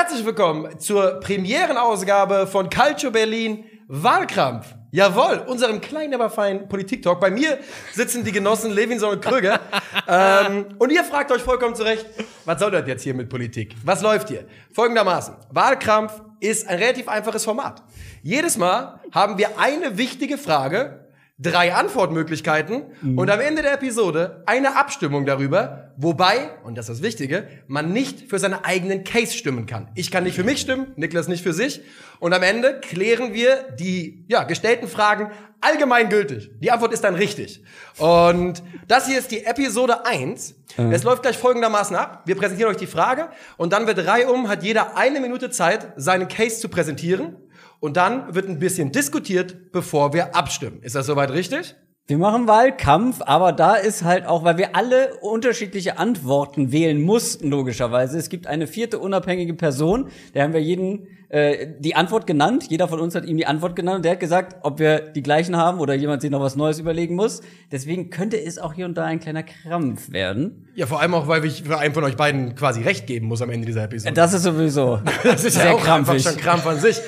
[0.00, 4.74] Herzlich willkommen zur Premierenausgabe von Calcio Berlin Wahlkampf.
[4.92, 7.20] Jawohl, unserem kleinen, aber feinen Politik-Talk.
[7.20, 7.58] Bei mir
[7.92, 9.60] sitzen die Genossen Levinson und Krüger.
[10.08, 12.06] ähm, und ihr fragt euch vollkommen zurecht,
[12.46, 13.74] was soll das jetzt hier mit Politik?
[13.84, 14.46] Was läuft hier?
[14.72, 15.34] Folgendermaßen.
[15.50, 17.82] Wahlkampf ist ein relativ einfaches Format.
[18.22, 21.10] Jedes Mal haben wir eine wichtige Frage
[21.40, 23.18] drei Antwortmöglichkeiten mhm.
[23.18, 27.92] und am Ende der Episode eine Abstimmung darüber, wobei, und das ist das Wichtige, man
[27.92, 29.88] nicht für seinen eigenen Case stimmen kann.
[29.94, 31.82] Ich kann nicht für mich stimmen, Niklas nicht für sich.
[32.18, 36.50] Und am Ende klären wir die ja, gestellten Fragen allgemeingültig.
[36.60, 37.62] Die Antwort ist dann richtig.
[37.98, 40.54] Und das hier ist die Episode 1.
[40.76, 40.92] Mhm.
[40.92, 42.22] Es läuft gleich folgendermaßen ab.
[42.26, 46.28] Wir präsentieren euch die Frage und dann wird reihum, hat jeder eine Minute Zeit, seinen
[46.28, 47.36] Case zu präsentieren.
[47.80, 50.82] Und dann wird ein bisschen diskutiert, bevor wir abstimmen.
[50.82, 51.74] Ist das soweit richtig?
[52.10, 57.48] Wir machen Wahlkampf, aber da ist halt auch, weil wir alle unterschiedliche Antworten wählen mussten,
[57.50, 58.18] logischerweise.
[58.18, 62.64] Es gibt eine vierte unabhängige Person, der haben wir jeden äh, die Antwort genannt.
[62.68, 65.22] Jeder von uns hat ihm die Antwort genannt und der hat gesagt, ob wir die
[65.22, 67.42] gleichen haben oder jemand sich noch was Neues überlegen muss.
[67.70, 70.66] Deswegen könnte es auch hier und da ein kleiner Krampf werden.
[70.74, 73.40] Ja, vor allem auch, weil ich für einen von euch beiden quasi recht geben muss
[73.40, 74.14] am Ende dieser Episode.
[74.14, 76.24] Das ist sowieso das ist sehr ja auch krampfig.
[76.24, 77.00] schon Krampf an sich.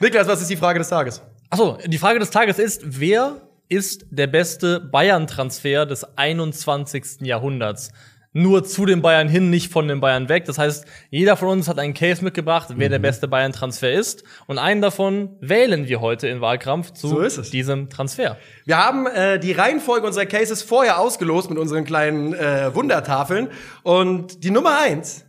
[0.00, 1.22] Niklas, was ist die Frage des Tages?
[1.48, 7.20] Achso, die Frage des Tages ist, wer ist der beste Bayern-Transfer des 21.
[7.22, 7.90] Jahrhunderts.
[8.34, 10.44] Nur zu den Bayern hin, nicht von den Bayern weg.
[10.44, 12.92] Das heißt, jeder von uns hat einen Case mitgebracht, wer mhm.
[12.92, 14.22] der beste Bayern-Transfer ist.
[14.46, 18.36] Und einen davon wählen wir heute in Wahlkampf zu so diesem Transfer.
[18.64, 23.48] Wir haben äh, die Reihenfolge unserer Cases vorher ausgelost mit unseren kleinen äh, Wundertafeln.
[23.82, 25.24] Und die Nummer eins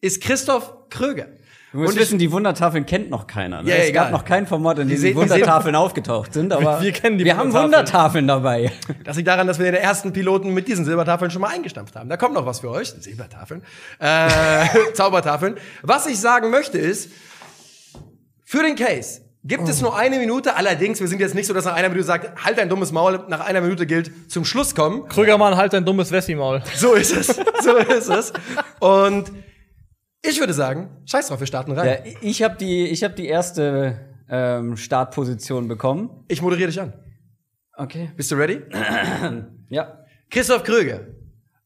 [0.00, 1.26] ist Christoph Kröger.
[1.72, 3.62] Du musst und wissen, die Wundertafeln kennt noch keiner.
[3.62, 3.70] Ne?
[3.70, 4.04] Ja, es egal.
[4.04, 7.36] gab noch kein Format, in dem die, Wundertafeln aufgetaucht sind, aber wir, kennen die wir
[7.36, 8.72] haben Wundertafeln dabei.
[9.04, 12.08] Das liegt daran, dass wir den ersten Piloten mit diesen Silbertafeln schon mal eingestampft haben.
[12.08, 12.88] Da kommt noch was für euch.
[12.88, 13.62] Silbertafeln.
[14.00, 15.58] Äh, Zaubertafeln.
[15.82, 17.10] Was ich sagen möchte ist,
[18.44, 19.70] für den Case gibt oh.
[19.70, 20.56] es nur eine Minute.
[20.56, 23.20] Allerdings, wir sind jetzt nicht so, dass nach einer Minute sagt, halt dein dummes Maul.
[23.28, 25.06] Nach einer Minute gilt zum Schluss kommen.
[25.08, 26.62] Krügermann, halt dein dummes Wessi-Maul.
[26.74, 27.28] So ist es.
[27.62, 28.32] So ist es.
[28.80, 29.30] Und
[30.22, 31.86] ich würde sagen, scheiß drauf, wir starten rein.
[32.04, 33.98] Ja, ich habe die, ich hab die erste
[34.28, 36.24] ähm, Startposition bekommen.
[36.28, 36.92] Ich moderiere dich an.
[37.76, 38.10] Okay.
[38.16, 38.60] Bist du ready?
[39.70, 40.04] ja.
[40.30, 41.06] Christoph Kröger.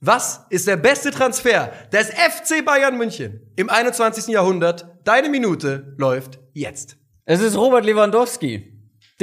[0.00, 4.28] Was ist der beste Transfer des FC Bayern München im 21.
[4.28, 4.86] Jahrhundert?
[5.04, 6.96] Deine Minute läuft jetzt.
[7.24, 8.73] Es ist Robert Lewandowski,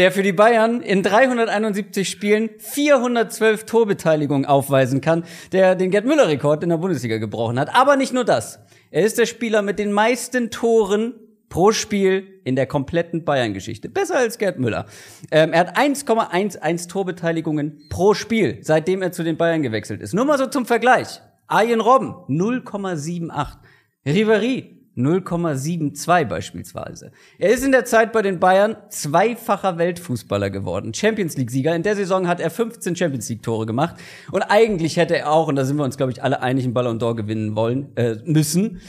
[0.02, 6.64] der für die Bayern in 371 Spielen 412 Torbeteiligungen aufweisen kann, der den Gerd Müller-Rekord
[6.64, 7.76] in der Bundesliga gebrochen hat.
[7.76, 8.58] Aber nicht nur das.
[8.90, 11.14] Er ist der Spieler mit den meisten Toren
[11.50, 13.90] pro Spiel in der kompletten Bayern-Geschichte.
[13.90, 14.88] Besser als Gerd Müller.
[15.30, 20.16] Ähm, er hat 1,11 Torbeteiligungen pro Spiel, seitdem er zu den Bayern gewechselt ist.
[20.16, 21.22] Nur mal so zum Vergleich.
[21.46, 23.58] Arjen Robben 0,78.
[24.04, 27.12] Ribery 0,72 beispielsweise.
[27.38, 30.94] Er ist in der Zeit bei den Bayern zweifacher Weltfußballer geworden.
[30.94, 31.76] Champions League-Sieger.
[31.76, 33.96] In der Saison hat er 15 Champions League-Tore gemacht.
[34.32, 36.74] Und eigentlich hätte er auch, und da sind wir uns, glaube ich, alle einig, einen
[36.74, 38.82] Ballon d'Or gewinnen wollen, äh, müssen.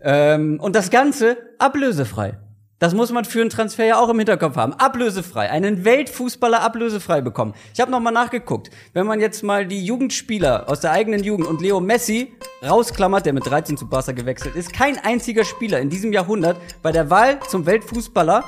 [0.00, 2.38] Ähm, und das Ganze ablösefrei.
[2.80, 4.72] Das muss man für einen Transfer ja auch im Hinterkopf haben.
[4.72, 5.50] Ablösefrei.
[5.50, 7.52] Einen Weltfußballer ablösefrei bekommen.
[7.74, 8.70] Ich habe noch mal nachgeguckt.
[8.94, 12.32] Wenn man jetzt mal die Jugendspieler aus der eigenen Jugend und Leo Messi
[12.66, 16.90] rausklammert, der mit 13 zu Barca gewechselt ist, kein einziger Spieler in diesem Jahrhundert bei
[16.90, 18.44] der Wahl zum Weltfußballer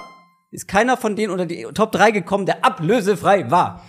[0.50, 3.84] ist keiner von denen unter die Top 3 gekommen, der ablösefrei war.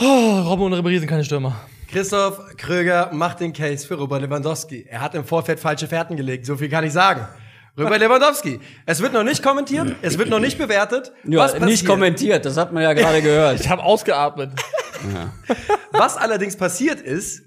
[0.00, 1.54] Oh, Robben und Ribéry sind keine Stürmer.
[1.88, 4.86] Christoph Kröger macht den Case für Robert Lewandowski.
[4.90, 7.28] Er hat im Vorfeld falsche Fährten gelegt, so viel kann ich sagen.
[7.78, 8.60] Robert Lewandowski.
[8.86, 11.12] Es wird noch nicht kommentiert, es wird noch nicht bewertet.
[11.24, 13.60] Ja, nicht kommentiert, das hat man ja gerade gehört.
[13.66, 14.50] Ich habe ausgeatmet.
[15.12, 15.32] Ja.
[15.92, 17.42] Was allerdings passiert ist,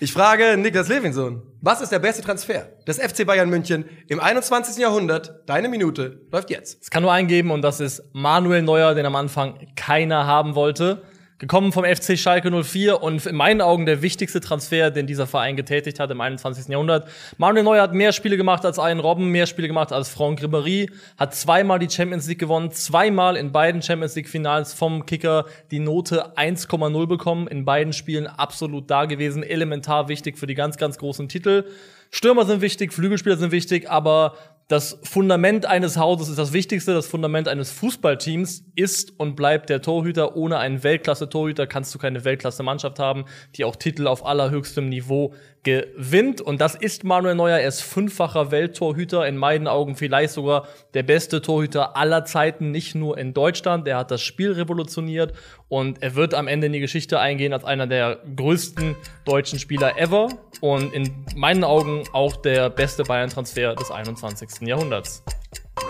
[0.00, 4.76] ich frage Niklas Levinson, was ist der beste Transfer des FC Bayern München im 21.
[4.76, 5.42] Jahrhundert?
[5.46, 6.80] Deine Minute läuft jetzt.
[6.80, 11.02] Es kann nur eingeben und das ist Manuel Neuer, den am Anfang keiner haben wollte
[11.38, 15.56] gekommen vom FC Schalke 04 und in meinen Augen der wichtigste Transfer, den dieser Verein
[15.56, 16.66] getätigt hat im 21.
[16.68, 17.08] Jahrhundert.
[17.36, 20.90] Manuel Neuer hat mehr Spiele gemacht als Ian Robben, mehr Spiele gemacht als Franck Ribéry,
[21.16, 25.78] hat zweimal die Champions League gewonnen, zweimal in beiden Champions League Finals vom Kicker die
[25.78, 30.98] Note 1,0 bekommen, in beiden Spielen absolut da gewesen, elementar wichtig für die ganz, ganz
[30.98, 31.64] großen Titel.
[32.10, 34.34] Stürmer sind wichtig, Flügelspieler sind wichtig, aber
[34.68, 36.92] das Fundament eines Hauses ist das Wichtigste.
[36.92, 40.36] Das Fundament eines Fußballteams ist und bleibt der Torhüter.
[40.36, 43.24] Ohne einen Weltklasse-Torhüter kannst du keine Weltklasse-Mannschaft haben,
[43.56, 45.32] die auch Titel auf allerhöchstem Niveau
[45.62, 46.40] gewinnt.
[46.40, 47.58] Und das ist Manuel Neuer.
[47.58, 49.26] Er ist fünffacher Welttorhüter.
[49.26, 53.86] In meinen Augen vielleicht sogar der beste Torhüter aller Zeiten, nicht nur in Deutschland.
[53.88, 55.32] Er hat das Spiel revolutioniert
[55.68, 59.98] und er wird am Ende in die Geschichte eingehen als einer der größten deutschen Spieler
[59.98, 60.28] ever.
[60.60, 64.66] Und in meinen Augen auch der beste Bayern-Transfer des 21.
[64.66, 65.22] Jahrhunderts.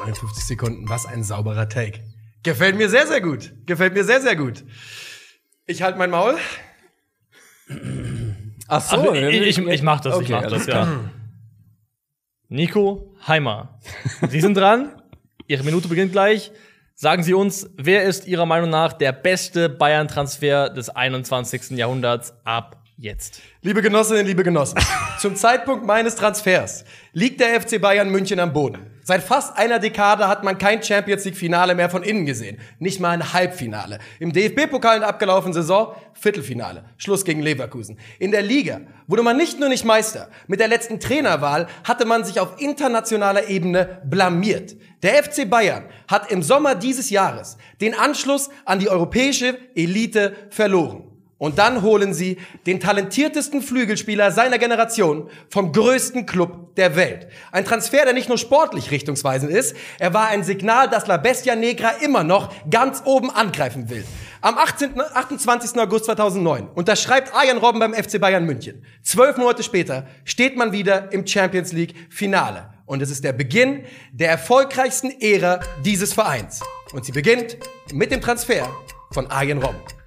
[0.04, 2.00] 59 Sekunden, was ein sauberer Take.
[2.42, 3.52] Gefällt mir sehr, sehr gut.
[3.66, 4.64] Gefällt mir sehr, sehr gut.
[5.66, 6.36] Ich halte mein Maul.
[8.68, 11.00] Ach so, Ach, ich, ich, ich mach das, ich Okay, mach das, ja.
[12.48, 13.78] Nico Heimer.
[14.28, 15.02] Sie sind dran.
[15.46, 16.52] Ihre Minute beginnt gleich.
[16.94, 21.70] Sagen Sie uns, wer ist Ihrer Meinung nach der beste Bayern-Transfer des 21.
[21.70, 23.40] Jahrhunderts ab jetzt?
[23.62, 24.78] Liebe Genossinnen, liebe Genossen,
[25.18, 28.90] zum Zeitpunkt meines Transfers liegt der FC Bayern München am Boden.
[29.02, 32.58] Seit fast einer Dekade hat man kein Champions League Finale mehr von innen gesehen.
[32.78, 34.00] Nicht mal ein Halbfinale.
[34.18, 36.84] Im DFB-Pokal in der abgelaufenen Saison Viertelfinale.
[36.98, 37.98] Schluss gegen Leverkusen.
[38.18, 40.28] In der Liga wurde man nicht nur nicht Meister.
[40.46, 44.76] Mit der letzten Trainerwahl hatte man sich auf internationaler Ebene blamiert.
[45.02, 51.07] Der FC Bayern hat im Sommer dieses Jahres den Anschluss an die europäische Elite verloren.
[51.38, 57.28] Und dann holen sie den talentiertesten Flügelspieler seiner Generation vom größten Club der Welt.
[57.52, 61.54] Ein Transfer, der nicht nur sportlich richtungsweisend ist, er war ein Signal, dass La Bestia
[61.54, 64.04] Negra immer noch ganz oben angreifen will.
[64.40, 65.80] Am 18., 28.
[65.80, 68.84] August 2009 unterschreibt Arjen Robben beim FC Bayern München.
[69.02, 72.70] Zwölf Monate später steht man wieder im Champions League Finale.
[72.84, 76.60] Und es ist der Beginn der erfolgreichsten Ära dieses Vereins.
[76.92, 77.58] Und sie beginnt
[77.92, 78.68] mit dem Transfer
[79.12, 79.97] von Arjen Robben.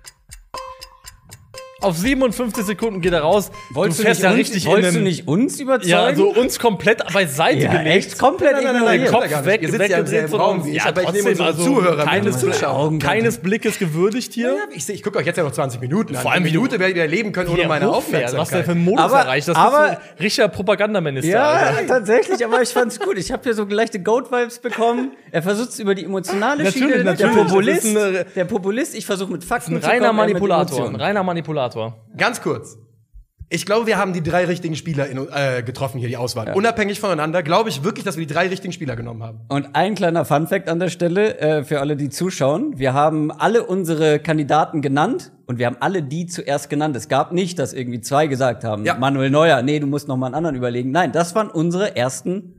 [1.81, 3.51] Auf 57 Sekunden geht er raus.
[3.71, 5.89] Wolltest, du, fährst nicht ja uns, richtig wolltest du nicht uns überzeugen?
[5.89, 7.95] Ja, also uns komplett beiseite Ja, gelegt.
[8.07, 9.11] echt komplett Nein, nein, nein, nein.
[9.11, 10.65] Kopf weg, Ihr sitzt ja im weggedreht selben von Raum uns.
[10.67, 12.99] wie ich, Ja, aber ich nehme trotzdem, unsere also Zuhörer keines, Zuschauer.
[12.99, 14.49] keines Blickes gewürdigt hier.
[14.49, 16.21] Ja, ich, ich gucke euch jetzt ja noch 20 Minuten an.
[16.21, 18.39] Vor allem, du- Minute werdet ihr erleben können ohne meine Aufmerksamkeit.
[18.39, 19.47] Was der für einen Modus Aber- erreicht.
[19.47, 21.31] Das aber- ist ein richtiger Propagandaminister.
[21.31, 21.87] Ja, Alter.
[21.87, 23.17] tatsächlich, aber ich fand's gut.
[23.17, 25.13] Ich habe hier so leichte Goat-Vibes bekommen.
[25.31, 27.03] Er versucht über die emotionale Schiene.
[27.03, 27.17] natürlich.
[27.17, 27.95] Der Populist,
[28.35, 30.89] der Populist, ich versuche mit Fakten Ein zu reiner kommen, er mit Manipulator.
[30.89, 31.70] Ein reiner Manipulator.
[32.17, 32.77] Ganz kurz.
[33.53, 36.53] Ich glaube, wir haben die drei richtigen Spieler in, äh, getroffen hier, die Auswahl.
[36.53, 39.41] Unabhängig voneinander, glaube ich wirklich, dass wir die drei richtigen Spieler genommen haben.
[39.49, 42.79] Und ein kleiner Funfact an der Stelle äh, für alle, die zuschauen.
[42.79, 46.95] Wir haben alle unsere Kandidaten genannt und wir haben alle die zuerst genannt.
[46.95, 48.93] Es gab nicht, dass irgendwie zwei gesagt haben, Ja.
[48.97, 50.91] Manuel Neuer, nee, du musst noch mal einen anderen überlegen.
[50.91, 52.53] Nein, das waren unsere ersten.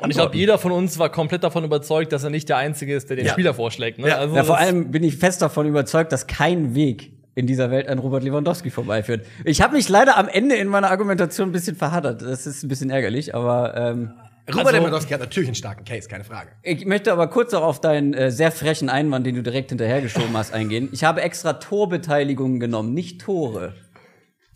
[0.00, 2.94] Und ich glaube, jeder von uns war komplett davon überzeugt, dass er nicht der Einzige
[2.94, 3.32] ist, der den Ja.
[3.32, 3.98] Spieler vorschlägt.
[3.98, 4.06] Ne?
[4.06, 4.18] Ja.
[4.18, 7.88] Also Ja, vor allem bin ich fest davon überzeugt, dass kein Weg in dieser Welt
[7.88, 9.24] an Robert Lewandowski vorbeiführt.
[9.44, 12.20] Ich habe mich leider am Ende in meiner Argumentation ein bisschen verhaddert.
[12.20, 14.10] Das ist ein bisschen ärgerlich, aber ähm,
[14.50, 16.48] Robert Also- Lewandowski hat natürlich einen starken Case, keine Frage.
[16.62, 20.36] ich möchte aber kurz auch auf deinen äh, sehr frechen Einwand, den du direkt hinterhergeschoben
[20.36, 20.88] hast, eingehen.
[20.92, 23.74] Ich habe extra Torbeteiligungen genommen, nicht Tore.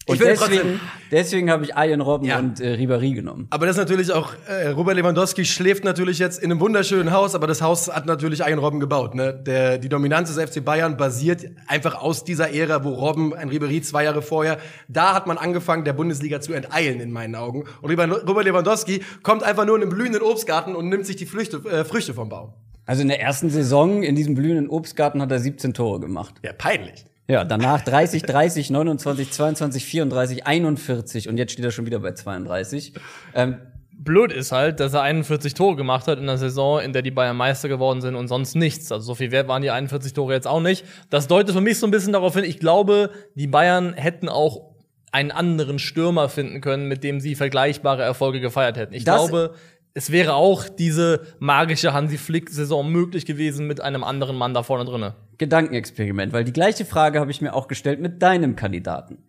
[0.08, 0.80] Und Ich will deswegen,
[1.12, 2.38] deswegen habe ich Arjen Robben Ja.
[2.40, 3.46] und äh, Ribéry genommen.
[3.50, 7.36] Aber das ist natürlich auch, äh, Robert Lewandowski schläft natürlich jetzt in einem wunderschönen Haus,
[7.36, 9.14] aber das Haus hat natürlich Arjen Robben gebaut.
[9.14, 9.32] Ne?
[9.32, 13.80] Der, die Dominanz des FC Bayern basiert einfach aus dieser Ära, wo Robben, ein Ribéry
[13.82, 14.58] zwei Jahre vorher,
[14.88, 17.64] da hat man angefangen, der Bundesliga zu enteilen, in meinen Augen.
[17.80, 21.58] Und Robert Lewandowski kommt einfach nur in einen blühenden Obstgarten und nimmt sich die Flüchte,
[21.70, 22.54] äh, Früchte vom Baum.
[22.86, 26.34] Also in der ersten Saison in diesem blühenden Obstgarten hat er 17 Tore gemacht.
[26.42, 27.04] Ja, peinlich.
[27.28, 32.12] Ja, danach 30, 30, 29, 22, 34, 41 und jetzt steht er schon wieder bei
[32.12, 32.92] 32.
[33.34, 33.58] Ähm,
[33.92, 37.12] blöd ist halt, dass er 41 Tore gemacht hat in einer Saison, in der die
[37.12, 38.90] Bayern Meister geworden sind und sonst nichts.
[38.90, 40.84] Also so viel wert waren die 41 Tore jetzt auch nicht.
[41.10, 44.72] Das deutet für mich so ein bisschen darauf hin, ich glaube, die Bayern hätten auch
[45.12, 48.94] einen anderen Stürmer finden können, mit dem sie vergleichbare Erfolge gefeiert hätten.
[48.94, 49.54] Ich Das- glaube,
[49.94, 54.86] es wäre auch diese magische Hansi Flick-Saison möglich gewesen mit einem anderen Mann da vorne
[54.86, 55.14] drinne.
[55.42, 59.24] Gedankenexperiment, weil die gleiche Frage habe ich mir auch gestellt mit deinem Kandidaten.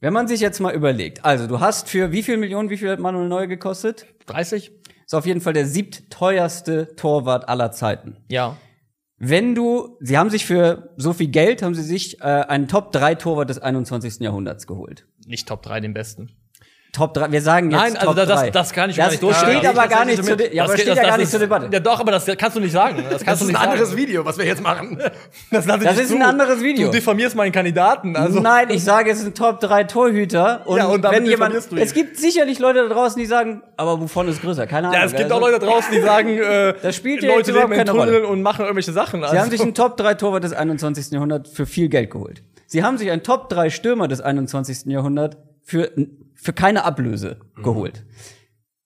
[0.00, 2.90] Wenn man sich jetzt mal überlegt, also du hast für wie viel Millionen, wie viel
[2.90, 4.04] hat Manuel Neuer gekostet?
[4.26, 4.72] 30?
[5.06, 8.16] Ist auf jeden Fall der siebtteuerste Torwart aller Zeiten.
[8.28, 8.56] Ja.
[9.16, 13.48] Wenn du, sie haben sich für so viel Geld, haben sie sich äh, einen Top-3-Torwart
[13.48, 14.18] des 21.
[14.18, 15.06] Jahrhunderts geholt.
[15.24, 16.32] Nicht Top 3 den besten.
[16.94, 18.50] Top 3, wir sagen jetzt Nein, also Top das- das- 3.
[18.50, 19.50] das kann ich das gar nicht durchstehen.
[19.50, 20.18] steht Da aber gar nicht.
[20.40, 21.68] De- ja, aber Das- steht das- ja gar das nicht ist- zur Debatte.
[21.72, 22.96] Ja, doch, aber das kannst du nicht sagen.
[23.02, 24.00] Das Das kannst ist du ein nicht anderes sagen.
[24.00, 24.98] Video, was wir jetzt machen.
[25.50, 26.24] Das, Das ist ein zu.
[26.24, 26.86] anderes Video.
[26.86, 28.14] Du diffamierst meinen Kandidaten.
[28.16, 28.38] Also.
[28.40, 30.62] Nein, ich sage, es sind Top 3 Torhüter.
[30.66, 31.52] Und, Ja, und damit wenn jemand.
[31.54, 31.82] diffamierst du ihn.
[31.82, 34.66] Es gibt sicherlich Leute da draußen, die sagen, aber wovon ist größer?
[34.68, 35.00] Keine Ahnung.
[35.00, 37.86] Ja, es gibt Also, auch Leute draußen, die sagen, äh, Das spielt Leute leben in.
[37.86, 39.20] Tunneln und machen irgendwelche Sachen.
[39.20, 41.10] Sie Also, haben sich einen Top 3 Torwart des 21.
[41.12, 42.42] Jahrhunderts für viel Geld geholt.
[42.66, 44.90] Sie haben sich einen Top 3 Stürmer des 21.
[44.92, 45.90] Jahrhunderts für,
[46.34, 48.04] für keine Ablöse geholt.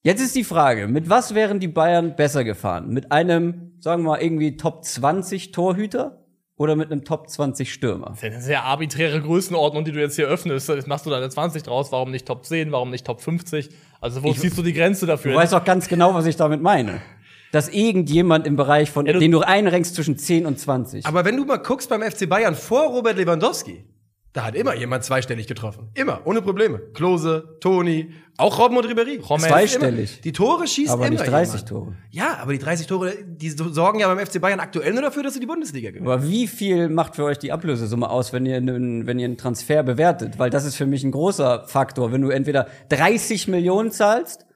[0.03, 2.89] Jetzt ist die Frage, mit was wären die Bayern besser gefahren?
[2.91, 6.25] Mit einem, sagen wir mal, irgendwie Top 20 Torhüter
[6.57, 8.07] oder mit einem Top 20 Stürmer?
[8.11, 10.69] das ist eine sehr arbiträre Größenordnung, die du jetzt hier öffnest.
[10.69, 11.93] Jetzt machst du da eine 20 draus.
[11.93, 12.73] Warum nicht Top 10?
[12.73, 13.69] Warum nicht Top 50?
[14.01, 15.33] Also, wo ziehst du die Grenze dafür?
[15.33, 17.01] Du weißt auch ganz genau, was ich damit meine.
[17.51, 21.07] Dass irgendjemand im Bereich von, Ja, du- den du einrenkst zwischen 10 und 20.
[21.07, 23.85] Aber wenn du mal guckst beim FC Bayern vor Robert Lewandowski,
[24.39, 25.89] Da hat immer jemand zweistellig getroffen.
[25.95, 26.79] Immer, ohne Probleme.
[26.95, 29.21] Klose, Toni, auch Robben und Ribéry.
[29.21, 29.49] Rommel.
[29.49, 30.13] Zweistellig.
[30.13, 30.23] Immer.
[30.23, 31.69] Die Tore schießt Aber immer nicht 30 jemand.
[31.69, 31.97] Tore.
[32.13, 35.35] Ja, aber die 30 Tore, die sorgen ja beim FC Bayern aktuell nur dafür, dass
[35.35, 36.07] sie die Bundesliga gewinnen.
[36.07, 39.39] Aber wie viel macht für euch die Ablösesumme aus, wenn ihr einen, wenn ihr einen
[39.39, 40.39] Transfer bewertet?
[40.39, 42.13] Weil das ist für mich ein großer Faktor.
[42.13, 44.47] Wenn du entweder 30 Millionen zahlst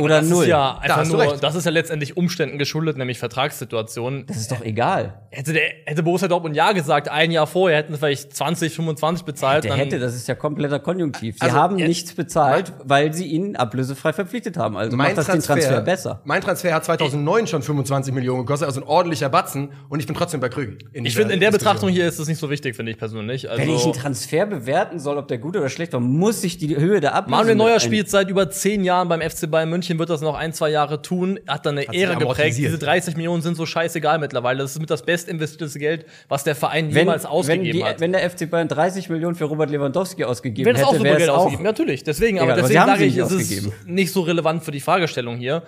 [0.00, 0.44] oder das null.
[0.44, 4.26] ist ja einfach du nur, das ist ja letztendlich Umständen geschuldet, nämlich Vertragssituationen.
[4.26, 5.14] das ist doch egal.
[5.30, 9.24] Hätte, der, hätte Borussia Dortmund ja gesagt, ein Jahr vorher hätten sie vielleicht 20, 25
[9.24, 9.64] bezahlt.
[9.64, 11.36] Der dann- hätte, das ist ja kompletter Konjunktiv.
[11.36, 14.76] Sie Also, haben nichts bezahlt, weil sie ihn ablösefrei verpflichtet haben.
[14.76, 16.20] Also macht das den Transfer besser.
[16.24, 19.70] Mein Transfer hat 2009 schon 25 Millionen gekostet, also ein ordentlicher Batzen.
[19.88, 20.78] Und ich bin trotzdem bei Krügel.
[20.92, 21.48] Ich finde, in der.
[21.48, 23.48] Betrachtung hier ist das nicht so wichtig, finde ich persönlich.
[23.50, 26.58] Also, Wenn ich einen Transfer bewerten soll, ob der gut oder schlecht war, muss ich
[26.58, 29.87] die Höhe der Ablöse Manuel Neuer spielt seit über zehn Jahren beim FC Bayern München,
[29.96, 32.58] wird das noch ein, zwei Jahre tun, hat dann eine sich Ära geprägt.
[32.58, 34.58] Diese 30 Millionen sind so scheißegal mittlerweile.
[34.58, 37.84] Das ist mit das best investierte Geld, was der Verein wenn, jemals wenn, ausgegeben die,
[37.84, 38.00] hat.
[38.00, 41.34] wenn der FC Bayern 30 Millionen für Robert Lewandowski ausgegeben auch hätte, wäre Geld es
[41.34, 41.62] auch ausgegeben.
[41.62, 44.72] Natürlich, deswegen, aber Egal, aber sie deswegen sage ich, es ist nicht so relevant für
[44.72, 45.62] die Fragestellung hier.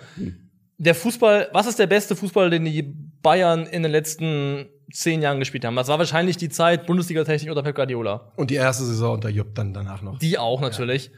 [0.77, 2.83] Der Fußball, was ist der beste Fußball, den die
[3.21, 5.75] Bayern in den letzten zehn Jahren gespielt haben?
[5.75, 8.31] Das war wahrscheinlich die Zeit Bundesliga-Technik unter Pep Guardiola.
[8.35, 10.19] Und die erste Saison unter Jupp dann danach noch.
[10.19, 11.11] Die auch natürlich.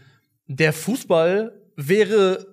[0.47, 2.45] Der Fußball wäre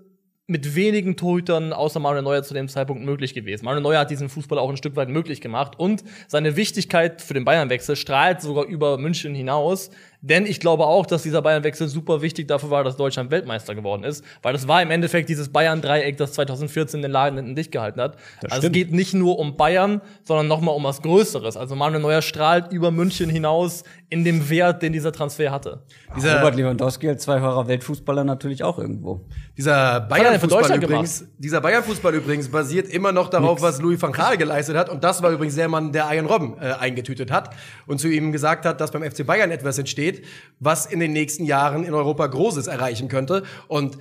[0.51, 3.65] mit wenigen Torhütern außer Manuel Neuer zu dem Zeitpunkt möglich gewesen.
[3.65, 7.35] Manuel Neuer hat diesen Fußball auch ein Stück weit möglich gemacht und seine Wichtigkeit für
[7.35, 9.91] den Bayernwechsel strahlt sogar über München hinaus.
[10.23, 14.05] Denn ich glaube auch, dass dieser Bayernwechsel super wichtig dafür war, dass Deutschland Weltmeister geworden
[14.05, 14.23] ist.
[14.43, 18.17] Weil das war im Endeffekt dieses Bayern-Dreieck, das 2014 den Laden hinten dicht gehalten hat.
[18.51, 21.57] also es geht nicht nur um Bayern, sondern nochmal um was Größeres.
[21.57, 25.85] Also Manuel Neuer strahlt über München hinaus in dem Wert, den dieser Transfer hatte.
[26.17, 29.21] Dieser, Robert Lewandowski als zweifacher Weltfußballer natürlich auch irgendwo.
[29.61, 34.39] Dieser er Bayern-Fußball übrigens, dieser Bayern-Fußball übrigens basiert immer noch darauf, was Louis van Gaal
[34.39, 34.89] geleistet hat.
[34.89, 37.55] Und das war übrigens der Mann, der Ian Robben äh, eingetütet hat
[37.87, 40.25] und zu ihm gesagt hat, dass beim FC Bayern etwas entsteht,
[40.61, 43.43] was in den nächsten Jahren in Europa Großes erreichen könnte.
[43.69, 43.99] Und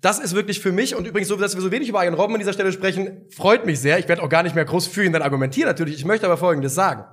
[0.00, 2.34] das ist wirklich für mich, und übrigens, so dass wir so wenig über Ian Robben
[2.34, 4.00] an dieser Stelle sprechen, freut mich sehr.
[4.00, 5.94] Ich werde auch gar nicht mehr groß für ihn dann argumentieren, natürlich.
[5.94, 7.04] Ich möchte aber Folgendes sagen.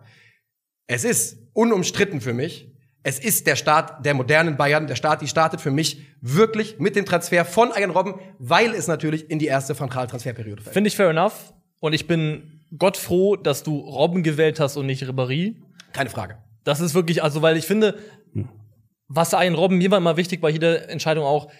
[0.87, 2.72] Es ist unumstritten für mich.
[3.03, 4.87] Es ist der Start der modernen Bayern.
[4.87, 8.87] Der Start, die startet für mich wirklich mit dem Transfer von Ian Robben, weil es
[8.87, 10.73] natürlich in die erste Van Transferperiode fällt.
[10.73, 11.53] Finde ich fair enough.
[11.79, 15.55] Und ich bin Gott froh, dass du Robben gewählt hast und nicht Ribéry.
[15.91, 16.37] Keine Frage.
[16.63, 17.97] Das ist wirklich, also, weil ich finde,
[19.09, 21.51] was ein Robben, mir war immer wichtig bei jeder Entscheidung auch,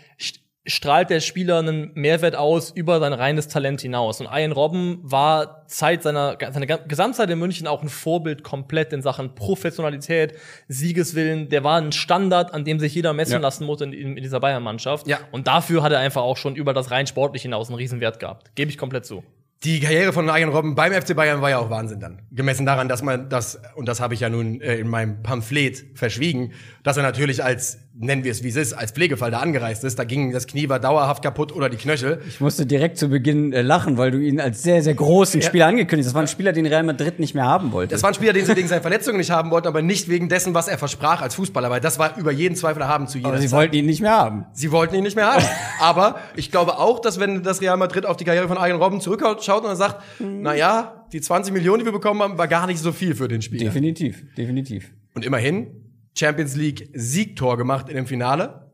[0.65, 4.21] strahlt der Spieler einen Mehrwert aus über sein reines Talent hinaus.
[4.21, 9.01] Und Ian Robben war Zeit seiner, seine Gesamtzeit in München auch ein Vorbild komplett in
[9.01, 10.35] Sachen Professionalität,
[10.69, 11.49] Siegeswillen.
[11.49, 13.39] Der war ein Standard, an dem sich jeder messen Ja.
[13.39, 15.07] lassen musste in, in dieser Bayern-Mannschaft.
[15.07, 15.19] Ja.
[15.31, 18.55] Und dafür hat er einfach auch schon über das rein sportliche hinaus einen Riesenwert gehabt.
[18.55, 19.23] Gebe ich komplett zu.
[19.63, 22.21] Die Karriere von Ian Robben beim FC Bayern war ja auch Wahnsinn dann.
[22.31, 25.85] Gemessen daran, dass man das, und das habe ich ja nun äh, in meinem Pamphlet
[25.95, 26.51] verschwiegen,
[26.83, 29.99] dass er natürlich als, nennen wir es wie es ist, als Pflegefall da angereist ist.
[29.99, 32.21] Da ging das Knie war dauerhaft kaputt oder die Knöchel.
[32.27, 35.47] Ich musste direkt zu Beginn äh, lachen, weil du ihn als sehr, sehr großen Ja.
[35.47, 36.11] Spieler angekündigt hast.
[36.11, 37.93] Das war ein Spieler, den Real Madrid nicht mehr haben wollte.
[37.93, 40.27] Das war ein Spieler, den sie wegen seiner Verletzungen nicht haben wollten, aber nicht wegen
[40.27, 43.29] dessen, was er versprach als Fußballer, weil das war über jeden Zweifel erhaben zu jeder
[43.29, 43.57] aber sie Zeit.
[43.59, 44.45] wollten ihn nicht mehr haben.
[44.53, 45.45] Sie wollten ihn nicht mehr haben.
[45.79, 49.01] Aber ich glaube auch, dass wenn das Real Madrid auf die Karriere von Ian Robben
[49.01, 52.65] zurückschaut und dann sagt, na ja, die 20 Millionen, die wir bekommen haben, war gar
[52.65, 53.65] nicht so viel für den Spieler.
[53.65, 54.89] Definitiv, definitiv.
[55.13, 55.67] Und immerhin
[56.15, 58.71] Champions League Siegtor gemacht in dem Finale.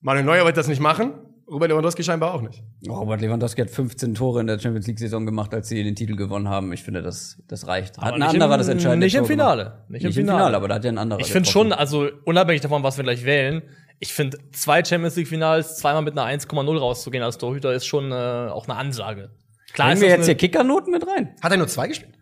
[0.00, 1.12] Manuel Neuer wird das nicht machen.
[1.50, 2.62] Robert Lewandowski scheinbar auch nicht.
[2.88, 6.48] Robert Lewandowski hat 15 Tore in der Champions League-Saison gemacht, als sie den Titel gewonnen
[6.48, 6.72] haben.
[6.72, 7.98] Ich finde, das, das reicht.
[7.98, 9.50] Hat ein nicht anderer im- das entscheidende nicht im Tor gemacht.
[9.50, 9.84] Finale.
[9.88, 10.38] Nicht Nicht, im im Finale.
[10.38, 13.04] Finale, aber da hat ja ein anderer Ich finde schon, also unabhängig davon, was wir
[13.04, 13.62] gleich wählen,
[13.98, 18.14] ich finde, zwei Champions League-Finals, zweimal mit einer 1,0 rauszugehen als Torhüter, ist schon äh,
[18.14, 19.30] auch eine Ansage.
[19.74, 21.34] Klar ist wir jetzt hier Kickernoten mit rein?
[21.42, 22.12] Hat er nur zwei gespielt?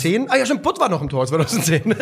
[0.00, 0.26] Zehn?
[0.30, 1.94] Ah ja, stimmt, Butt war noch im Tor 2010.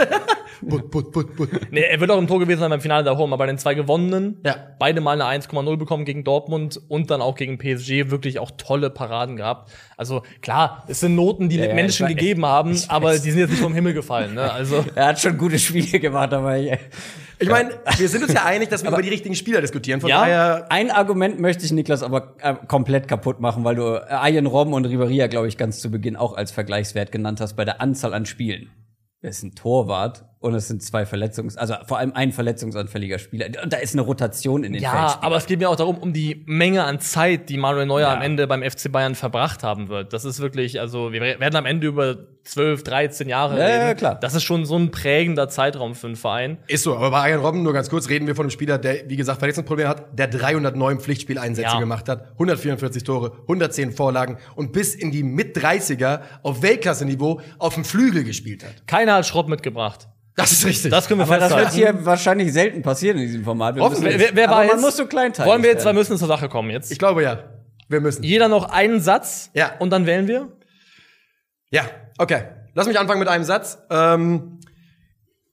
[0.63, 1.49] Butt, Butt, Butt, Butt.
[1.71, 3.57] nee, er wird auch im Tor gewesen sein beim Finale da oben, aber bei den
[3.59, 4.57] zwei gewonnenen, Ja.
[4.79, 8.91] beide mal eine 1,0 bekommen gegen Dortmund und dann auch gegen PSG, wirklich auch tolle
[8.91, 9.71] Paraden gehabt.
[9.97, 13.13] Also klar, es sind Noten, die Ja, ja, Menschen ich weiß- gegeben haben, ich aber
[13.19, 14.35] die sind jetzt nicht vom Himmel gefallen.
[14.35, 14.53] Ne?
[14.53, 16.77] Also Er hat schon gute Spiele gemacht, aber ja.
[17.41, 20.01] Ich meine, wir sind uns ja einig, dass wir über die richtigen Spieler diskutieren.
[20.01, 20.21] Von Ja.
[20.21, 24.47] daher, Ein Argument möchte ich Niklas aber äh, komplett kaputt machen, weil du äh, Ian
[24.47, 27.81] Robben und Riberia, glaube ich, ganz zu Beginn auch als Vergleichswert genannt hast bei der
[27.81, 28.71] Anzahl an Spielen.
[29.23, 33.47] Es ist ein Torwart und es sind zwei Verletzungs-, also vor allem ein verletzungsanfälliger Spieler.
[33.63, 36.13] Und da ist eine Rotation in den Ja, aber es geht mir auch darum, um
[36.15, 38.15] die Menge an Zeit, die Manuel Neuer Ja.
[38.15, 40.13] am Ende beim FC Bayern verbracht haben wird.
[40.15, 43.87] Das ist wirklich, also wir werden am Ende über 12, 13 Jahre Ja, reden.
[43.89, 44.15] ja, klar.
[44.19, 46.57] Das ist schon so ein prägender Zeitraum für einen Verein.
[46.69, 46.97] ist so.
[46.97, 49.41] Aber bei Ian Robben, nur ganz kurz, reden wir von einem Spieler, der, wie gesagt,
[49.41, 51.79] Verletzungsprobleme hat, der 309 Pflichtspieleinsätze Ja.
[51.79, 57.85] gemacht hat, 144 Tore, 110 Vorlagen und bis in die Mit-30er auf Weltklasse-Niveau auf dem
[57.85, 58.87] Flügel gespielt hat.
[58.87, 60.09] Keiner hat Schrott mitgebracht.
[60.41, 60.91] Das ist richtig.
[60.91, 63.77] Das können wir Aber das wird hier wahrscheinlich selten passieren in diesem Format.
[63.77, 64.73] Wir müssen- Wer, wer aber weiß?
[64.73, 65.97] man muss so kleinteilig Wollen wir jetzt, wir werden.
[65.97, 66.91] müssen zur Sache kommen jetzt.
[66.93, 67.45] ich glaube ja.
[67.89, 68.23] Wir müssen.
[68.23, 69.73] Jeder noch einen Satz Ja.
[69.81, 70.49] und dann wählen wir.
[71.71, 71.83] Ja,
[72.19, 72.45] okay.
[72.75, 73.79] Lass mich anfangen mit einem Satz.
[73.91, 74.61] Ähm,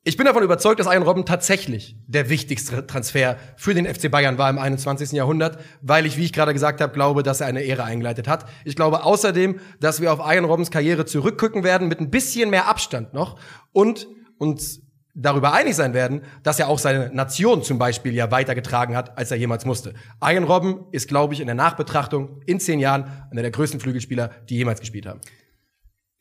[0.03, 4.38] ich bin davon überzeugt, dass Ian Robben tatsächlich der wichtigste Transfer für den FC Bayern
[4.38, 5.12] war im 21.
[5.12, 8.46] Jahrhundert, weil ich, wie ich gerade gesagt habe, glaube, dass er eine Ära eingeleitet hat.
[8.63, 12.67] Ich glaube außerdem, dass wir auf Ian Robbens Karriere zurückgucken werden mit ein bisschen mehr
[12.70, 13.38] Abstand noch
[13.74, 14.82] und uns
[15.13, 19.32] darüber einig sein werden, dass er auch seine Nation zum Beispiel ja weitergetragen hat, als
[19.32, 19.96] er jemals musste.
[20.24, 24.29] Ian Robben ist, glaube ich, in der Nachbetrachtung in zehn Jahren einer der größten Flügelspieler,
[24.48, 25.22] die jemals gespielt haben.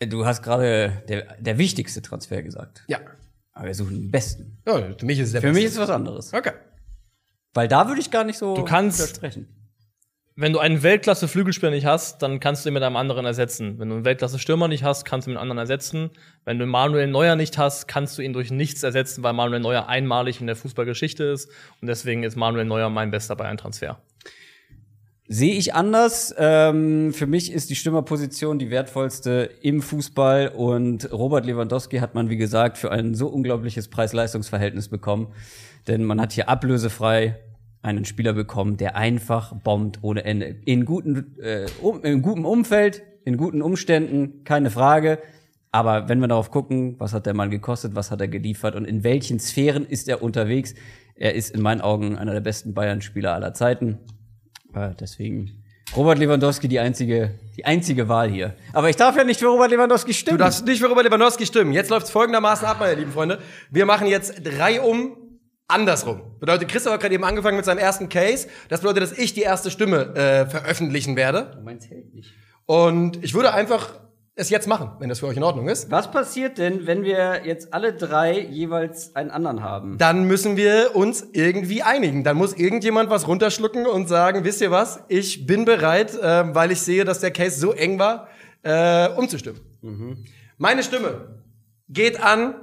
[0.01, 2.85] Du hast gerade der, der wichtigste Transfer gesagt.
[2.89, 2.99] Ja.
[3.53, 4.59] Aber wir suchen den besten.
[4.67, 6.33] Ja, für mich ist es der Für mich ist es was anderes.
[6.33, 6.53] Okay.
[7.55, 9.21] Weil da würde ich gar nicht so Du kannst-.
[10.39, 13.79] Wenn du einen Weltklasse-Flügelspieler nicht hast, dann kannst du ihn mit einem anderen ersetzen.
[13.79, 16.11] Wenn du einen Weltklasse-Stürmer nicht hast, kannst du ihn mit einem anderen ersetzen.
[16.45, 19.89] Wenn du Manuel Neuer nicht hast, kannst du ihn durch nichts ersetzen, weil Manuel Neuer
[19.89, 21.51] einmalig in der Fußballgeschichte ist.
[21.81, 23.99] Und deswegen ist Manuel Neuer mein bester Bayern-Transfer.
[25.27, 26.35] Sehe ich anders.
[26.37, 32.29] Ähm, für mich ist die Stürmerposition die wertvollste im Fußball und Robert Lewandowski hat man,
[32.29, 35.33] wie gesagt, für ein so unglaubliches Preis-Leistungs-Verhältnis bekommen.
[35.89, 37.41] Denn man hat hier ablösefrei
[37.87, 40.57] einen Spieler bekommen, der einfach bombt ohne Ende.
[40.65, 45.19] In, guten, äh, um, in gutem Umfeld, in guten Umständen, keine Frage.
[45.73, 48.85] Aber wenn wir darauf gucken, was hat der Mann gekostet, was hat er geliefert und
[48.85, 50.75] in welchen Sphären ist er unterwegs,
[51.15, 53.99] er ist in meinen Augen einer der besten Bayern-Spieler aller Zeiten.
[54.75, 55.63] Äh, deswegen
[55.95, 58.55] Robert Lewandowski die einzige, die einzige Wahl hier.
[58.73, 60.39] Aber ich darf ja nicht für Robert Lewandowski stimmen.
[60.39, 61.73] Du darfst nicht für Robert Lewandowski stimmen.
[61.73, 63.39] Jetzt läuft es folgendermaßen ab, meine lieben Freunde.
[63.71, 65.17] Wir machen jetzt drei um
[65.69, 66.23] andersrum.
[66.41, 68.49] Bedeutet, Christoph hat gerade eben angefangen mit seinem ersten Case.
[68.69, 71.61] Das bedeutet, dass ich die erste Stimme äh, veröffentlichen werde.
[71.65, 72.33] mein Zelt nicht.
[72.67, 74.01] Und ich würde einfach
[74.39, 75.91] es jetzt machen, wenn das für euch in Ordnung ist.
[75.91, 79.97] Was passiert denn, wenn wir jetzt alle drei jeweils einen anderen haben?
[79.97, 82.23] Dann müssen wir uns irgendwie einigen.
[82.23, 86.71] Dann muss irgendjemand was runterschlucken und sagen, wisst ihr was, ich bin bereit, äh, weil
[86.71, 88.29] ich sehe, dass der Case so eng war,
[88.63, 89.61] äh, umzustimmen.
[90.59, 91.43] Meine Stimme
[91.89, 92.57] geht an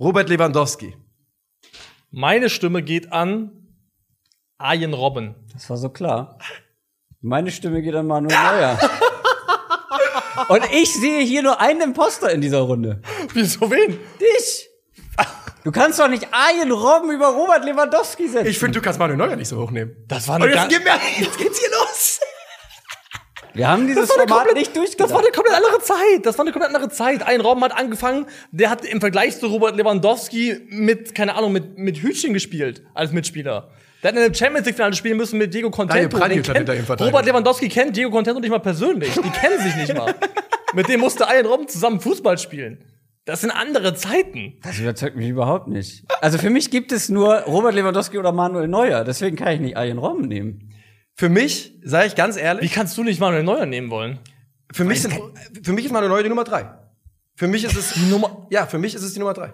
[0.00, 0.96] Robert Lewandowski.
[2.10, 3.52] Meine Stimme geht an
[4.56, 5.34] Arjen Robben.
[5.52, 6.38] Das war so klar.
[7.20, 8.78] Meine Stimme geht an Manuel Neuer.
[10.48, 13.02] Und ich sehe hier nur einen Imposter in dieser Runde.
[13.34, 13.98] Wieso wen?
[14.18, 14.70] Dich!
[15.64, 18.46] Du kannst doch nicht Arjen Robben über Robert Lewandowski setzen.
[18.46, 19.94] Ich finde, du kannst Manuel Neuer nicht so hochnehmen.
[20.08, 22.20] Das war Und eine jetzt, ganz gib mir, jetzt geht's hier los.
[23.54, 25.10] Wir haben dieses Das war eine Format komplett- nicht durchgedacht.
[25.10, 26.24] Das war eine komplett andere Zeit.
[26.26, 27.26] Das war eine komplett andere Zeit.
[27.26, 31.78] Ein Robben hat angefangen, der hat im Vergleich zu Robert Lewandowski mit, keine Ahnung, mit,
[31.78, 33.70] mit Hütchen gespielt als Mitspieler.
[34.02, 36.18] Der hat in der Champions League Finale spielen müssen mit Diego Contento.
[36.18, 37.12] Daniel kennt- hinter ihm verteidigt.
[37.14, 39.12] Robert Lewandowski kennt Diego Contento nicht mal persönlich.
[39.14, 40.14] Die kennen sich nicht mal.
[40.74, 42.84] mit dem musste Arjen Robben zusammen Fußball spielen.
[43.26, 44.54] Das sind andere Zeiten.
[44.62, 46.04] Das überzeugt mich überhaupt nicht.
[46.22, 49.04] Also für mich gibt es nur Robert Lewandowski oder Manuel Neuer.
[49.04, 50.72] Deswegen kann ich nicht Arjen Robben nehmen.
[51.20, 54.18] Für mich, sage ich ganz Wie ehrlich, kannst du nicht Manuel Neuer nehmen wollen?
[54.72, 55.12] für mich, sind,
[55.62, 56.64] für mich ist Manuel Neuer die Nummer drei.
[57.36, 58.46] Für mich ist es die Nummer.
[58.48, 59.52] Ja, für mich ist es die Nummer drei.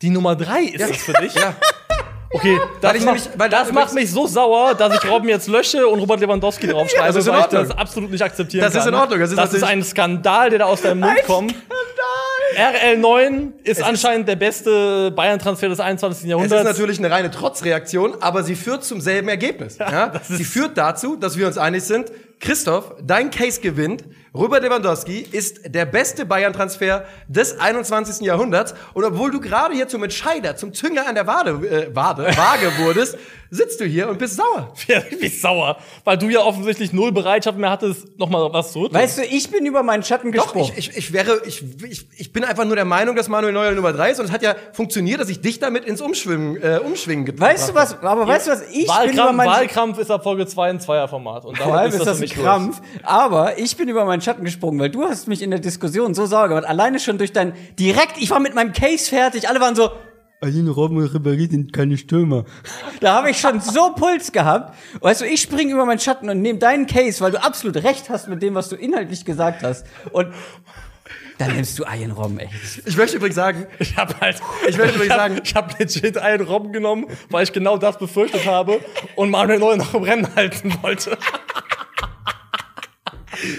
[0.00, 0.86] Die Nummer drei ist Ja.
[0.86, 1.34] das für dich?
[1.42, 1.56] Ja.
[2.30, 5.48] Okay, das, macht, nämlich- weil das da- macht mich so sauer, dass ich Robben jetzt
[5.48, 8.72] lösche und Robert Lewandowski draufschreibe, das ist in weil ich das absolut nicht akzeptieren Das
[8.74, 8.82] kann.
[8.82, 11.52] ist in Ordnung, das ist das ist ein Skandal, der da aus deinem Mund kommt.
[12.56, 16.22] RL9 ist anscheinend der beste Bayern-Transfer des 21.
[16.24, 16.62] Es Jahrhunderts.
[16.62, 19.78] ist natürlich eine reine Trotzreaktion, aber sie führt zum selben Ergebnis.
[19.78, 22.10] Ja, sie führt dazu, dass wir uns einig sind.
[22.40, 24.04] Christoph, dein Case gewinnt.
[24.36, 28.26] Robert Lewandowski ist der beste Bayern-Transfer des 21.
[28.26, 28.74] Jahrhunderts.
[28.92, 32.72] Und obwohl du gerade hier zum Entscheider, zum Zünger an der Wade, äh, Wade, Waage
[32.78, 33.16] wurdest,
[33.50, 34.72] sitzt du hier und bist sauer.
[34.88, 38.72] ja, ich bin sauer, weil du ja offensichtlich null Bereitschaft mehr hattest, noch mal was
[38.72, 38.92] zurück.
[38.92, 40.72] Weißt du, ich bin über meinen Schatten Doch, gesprungen.
[40.76, 43.72] ich, ich, ich wäre, ich, ich, ich bin einfach nur der Meinung, dass Manuel Neuer
[43.72, 46.80] Nummer drei ist und es hat ja funktioniert, dass ich dich damit ins Umschwimmen, äh,
[46.84, 49.98] Umschwingen gebracht weißt du was, aber weißt du was, ich bin über Wahlkampf, meinen Wahlkampf
[49.98, 51.44] ist ab Folge 2 ein Zweierformat.
[51.44, 52.44] Und damit allem ist ist das das ein mich durch.
[52.44, 52.80] Krampf.
[53.02, 56.26] Aber ich bin über meinen Schatten gesprungen, weil du hast mich in der Diskussion so
[56.26, 56.64] sauer gemacht.
[56.66, 59.48] Alleine schon durch dein direkt, ich war mit meinem Case fertig.
[59.48, 59.90] Alle waren so,
[60.40, 62.44] Aline Robben und Ribéry sind keine Stürmer.
[63.00, 64.74] Da habe ich schon so Puls gehabt.
[65.00, 68.10] Weißt du, ich springe über meinen Schatten und nehme deinen Case, weil du absolut recht
[68.10, 69.86] hast mit dem, was du inhaltlich gesagt hast.
[70.12, 70.28] Und
[71.38, 72.52] dann nimmst du Ayen Robben, echt.
[72.86, 76.44] Ich möchte übrigens sagen, Ich habe halt, Ich möchte übrigens sagen- ich habe legit einen
[76.46, 78.80] Robben genommen, weil ich genau das befürchtet habe
[79.14, 81.16] und Manuel Neuer noch im Rennen halten wollte.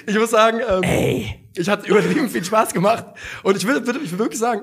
[0.06, 3.06] ich muss sagen, ähm, ich hatte übertrieben viel Spaß gemacht.
[3.44, 4.62] Und ich will, will, ich will wirklich sagen,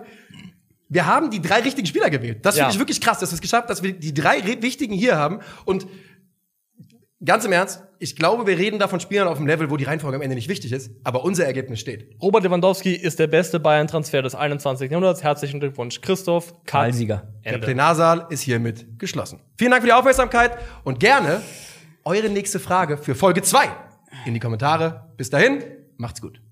[0.89, 2.45] wir haben die drei richtigen Spieler gewählt.
[2.45, 2.65] Das Ja.
[2.65, 4.95] finde ich wirklich krass, dass wir es geschafft haben, dass wir die drei re- wichtigen
[4.95, 5.41] hier haben.
[5.65, 5.87] Und
[7.25, 9.85] ganz im Ernst, ich glaube, wir reden da von Spielern auf dem Level, wo die
[9.85, 12.15] Reihenfolge am Ende nicht wichtig ist, aber unser Ergebnis steht.
[12.21, 14.91] Robert Lewandowski ist der beste Bayern-Transfer des 21.
[14.91, 15.23] Jahrhunderts.
[15.23, 16.53] Herzlichen Glückwunsch, Christoph.
[16.67, 16.75] Cut.
[16.81, 17.33] Wahlsieger.
[17.45, 17.59] Der.
[17.59, 19.41] Plenarsaal ist hiermit geschlossen.
[19.57, 20.53] Vielen Dank für die Aufmerksamkeit
[20.85, 21.41] und gerne
[22.05, 23.69] eure nächste Frage für Folge 2
[24.25, 25.13] in die Kommentare.
[25.17, 25.63] Bis dahin,
[25.97, 26.44] macht's gut.